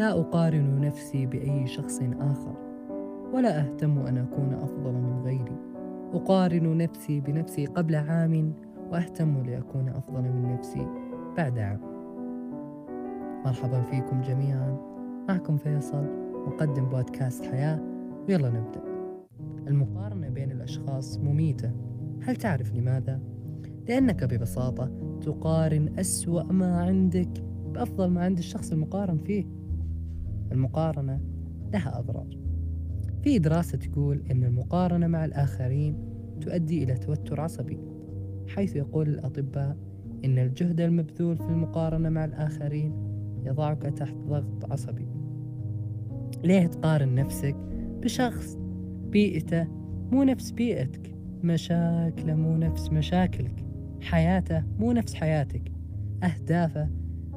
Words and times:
لا 0.00 0.20
أقارن 0.20 0.80
نفسي 0.80 1.26
بأي 1.26 1.66
شخص 1.66 2.00
آخر 2.20 2.54
ولا 3.32 3.60
أهتم 3.60 3.98
أن 3.98 4.18
أكون 4.18 4.54
أفضل 4.54 4.92
من 4.92 5.22
غيري. 5.24 5.56
أقارن 6.12 6.76
نفسي 6.76 7.20
بنفسي 7.20 7.66
قبل 7.66 7.94
عام 7.94 8.52
وأهتم 8.90 9.42
لأكون 9.42 9.88
أفضل 9.88 10.22
من 10.22 10.52
نفسي 10.52 10.86
بعد 11.36 11.58
عام. 11.58 11.80
مرحبا 13.44 13.82
فيكم 13.82 14.20
جميعا. 14.20 14.76
معكم 15.28 15.56
فيصل 15.56 16.04
مقدم 16.46 16.84
بودكاست 16.84 17.44
حياة. 17.44 17.80
ويلا 18.28 18.48
نبدأ. 18.50 18.82
المقارنة 19.68 20.28
بين 20.28 20.50
الأشخاص 20.52 21.18
مميتة. 21.18 21.72
هل 22.22 22.36
تعرف 22.36 22.74
لماذا؟ 22.74 23.20
لأنك 23.88 24.24
ببساطة 24.24 24.90
تقارن 25.20 25.98
أسوأ 25.98 26.42
ما 26.42 26.80
عندك 26.80 27.44
بأفضل 27.74 28.10
ما 28.10 28.24
عند 28.24 28.38
الشخص 28.38 28.72
المقارن 28.72 29.18
فيه. 29.18 29.60
المقارنة 30.52 31.20
لها 31.72 31.98
أضرار. 31.98 32.26
في 33.22 33.38
دراسة 33.38 33.78
تقول 33.78 34.22
أن 34.30 34.44
المقارنة 34.44 35.06
مع 35.06 35.24
الآخرين 35.24 35.96
تؤدي 36.40 36.82
إلى 36.82 36.94
توتر 36.94 37.40
عصبي 37.40 37.78
حيث 38.48 38.76
يقول 38.76 39.08
الأطباء 39.08 39.76
إن 40.24 40.38
الجهد 40.38 40.80
المبذول 40.80 41.36
في 41.36 41.48
المقارنة 41.48 42.08
مع 42.08 42.24
الآخرين 42.24 42.92
يضعك 43.44 43.82
تحت 43.82 44.14
ضغط 44.14 44.72
عصبي. 44.72 45.06
ليه 46.44 46.66
تقارن 46.66 47.14
نفسك 47.14 47.56
بشخص 48.02 48.58
بيئته 49.10 49.66
مو 50.12 50.22
نفس 50.22 50.50
بيئتك 50.50 51.14
مشاكله 51.42 52.34
مو 52.34 52.56
نفس 52.56 52.92
مشاكلك 52.92 53.66
حياته 54.00 54.64
مو 54.78 54.92
نفس 54.92 55.14
حياتك 55.14 55.72
أهدافه 56.22 56.88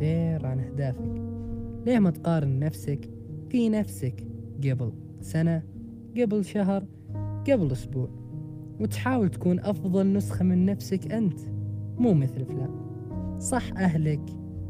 غير 0.00 0.46
عن 0.46 0.60
أهدافك. 0.60 1.22
ليه 1.86 1.98
ما 1.98 2.10
تقارن 2.10 2.58
نفسك 2.58 3.10
في 3.48 3.68
نفسك 3.68 4.26
قبل 4.64 4.92
سنة 5.20 5.62
قبل 6.16 6.44
شهر 6.44 6.84
قبل 7.50 7.72
أسبوع؟ 7.72 8.08
وتحاول 8.80 9.30
تكون 9.30 9.60
أفضل 9.60 10.12
نسخة 10.12 10.44
من 10.44 10.66
نفسك 10.66 11.12
أنت 11.12 11.40
مو 11.98 12.14
مثل 12.14 12.44
فلان. 12.44 12.70
صح 13.38 13.72
أهلك 13.76 14.20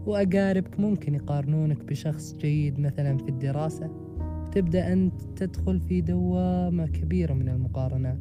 وأقاربك 0.07 0.81
ممكن 0.81 1.15
يقارنونك 1.15 1.85
بشخص 1.85 2.35
جيد 2.35 2.81
مثلا 2.81 3.19
في 3.19 3.29
الدراسة. 3.29 3.91
تبدأ 4.53 4.93
أنت 4.93 5.23
تدخل 5.37 5.81
في 5.81 6.01
دوامة 6.01 6.87
كبيرة 6.87 7.33
من 7.33 7.49
المقارنات. 7.49 8.19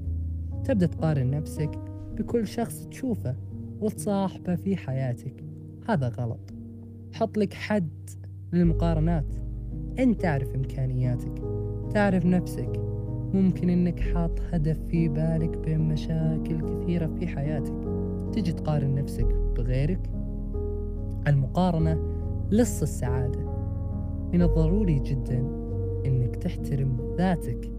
تبدأ 0.63 0.85
تقارن 0.85 1.31
نفسك 1.31 1.71
بكل 2.17 2.47
شخص 2.47 2.87
تشوفه 2.87 3.35
وتصاحبه 3.81 4.55
في 4.55 4.77
حياتك. 4.77 5.43
هذا 5.89 6.07
غلط. 6.09 6.53
حط 7.13 7.37
لك 7.37 7.53
حد 7.53 8.09
للمقارنات. 8.53 9.25
أنت 9.99 10.21
تعرف 10.21 10.55
إمكانياتك 10.55 11.41
تعرف 11.93 12.25
نفسك. 12.25 12.79
ممكن 13.33 13.69
إنك 13.69 13.99
حاط 13.99 14.39
هدف 14.51 14.79
في 14.87 15.07
بالك 15.07 15.57
بين 15.57 15.79
مشاكل 15.79 16.61
كثيرة 16.61 17.07
في 17.19 17.27
حياتك. 17.27 17.73
تجي 18.33 18.51
تقارن 18.51 18.95
نفسك 18.95 19.27
بغيرك. 19.57 20.09
المقارنة 21.27 21.99
لص 22.51 22.81
السعادة. 22.81 23.39
من 24.33 24.41
الضروري 24.41 24.99
جدا 24.99 25.47
إنك 26.05 26.35
تحترم 26.35 26.97
ذاتك 27.17 27.71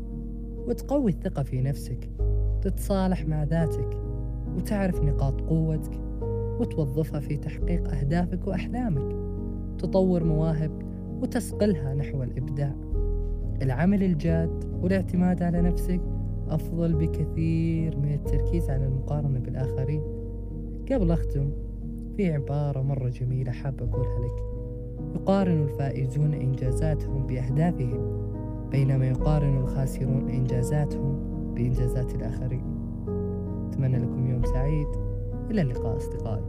وتقوي 0.67 1.11
الثقة 1.11 1.43
في 1.43 1.61
نفسك. 1.61 2.11
تتصالح 2.63 3.27
مع 3.27 3.45
ذاتك 3.45 3.99
وتعرف 4.57 5.03
نقاط 5.03 5.41
قوتك 5.41 6.01
وتوظفها 6.61 7.21
في 7.21 7.37
تحقيق 7.37 7.89
أهدافك 7.89 8.47
وأحلامك. 8.47 9.24
تطور 9.79 10.25
مواهب 10.25 10.71
وتسقلها 11.23 11.95
نحو 11.95 12.23
الإبداع. 12.23 12.75
العمل 13.63 14.03
الجاد 14.03 14.65
والاعتماد 14.83 15.43
على 15.43 15.63
نفسك 15.63 16.01
أفضل 16.49 16.93
بكثير 16.93 17.99
من 17.99 18.13
التركيز 18.13 18.71
على 18.71 18.87
المقارنة 18.87 19.39
بالآخرين. 19.39 20.03
قبل 20.93 21.11
أختم 21.11 21.51
في 22.17 22.33
عبارة 22.33 22.83
مرة 22.83 23.09
جميلة 23.09 23.53
حاب 23.53 23.83
أقولها 23.83 24.19
لك. 24.19 24.43
يقارن 25.15 25.63
الفائزون 25.63 26.35
إنجازاتهم 26.35 27.27
بأهدافهم 27.27 28.31
بينما 28.71 29.07
يقارن 29.07 29.57
الخاسرون 29.57 30.29
إنجازاتهم 30.29 31.19
بإنجازات 31.55 32.15
الآخرين. 32.15 32.65
أتمنى 33.69 33.99
لكم 33.99 34.31
يوم 34.31 34.45
سعيد. 34.45 34.89
إلى 35.51 35.61
اللقاء 35.63 35.97
أصدقائي. 35.97 36.45